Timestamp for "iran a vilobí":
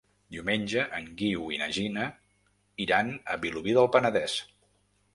2.89-3.81